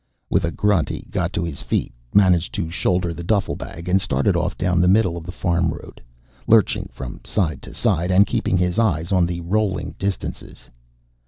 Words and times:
With 0.31 0.43
a 0.45 0.51
grunt, 0.51 0.89
he 0.89 1.05
got 1.11 1.31
to 1.33 1.43
his 1.43 1.61
feet, 1.61 1.93
managed 2.11 2.55
to 2.55 2.71
shoulder 2.71 3.13
the 3.13 3.23
duffle 3.23 3.55
bag, 3.55 3.87
and 3.87 4.01
started 4.01 4.35
off 4.35 4.57
down 4.57 4.81
the 4.81 4.87
middle 4.87 5.15
of 5.15 5.25
the 5.25 5.31
farm 5.31 5.69
road, 5.71 6.01
lurching 6.47 6.89
from 6.91 7.19
side 7.23 7.61
to 7.61 7.73
side, 7.75 8.09
and 8.09 8.25
keeping 8.25 8.57
his 8.57 8.79
eyes 8.79 9.11
on 9.11 9.27
the 9.27 9.41
rolling 9.41 9.93
distances. 9.99 10.71